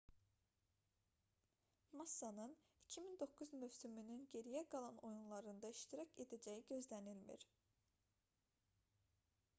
massanın 1.99 2.55
2009 2.87 3.51
mövsümünün 3.65 4.25
geriyə 4.37 4.65
qalan 4.75 4.97
oyunlarında 5.11 5.73
iştirak 5.77 6.19
edəcəyi 6.27 6.67
gözlənilmir 6.75 7.47